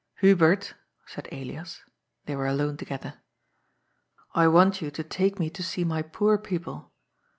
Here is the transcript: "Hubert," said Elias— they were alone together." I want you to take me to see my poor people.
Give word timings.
"Hubert," 0.21 0.73
said 1.05 1.29
Elias— 1.31 1.83
they 2.25 2.35
were 2.35 2.47
alone 2.47 2.75
together." 2.75 3.19
I 4.41 4.47
want 4.47 4.81
you 4.81 4.89
to 4.89 5.03
take 5.03 5.37
me 5.37 5.51
to 5.51 5.61
see 5.61 5.83
my 5.83 6.01
poor 6.01 6.39
people. 6.39 6.91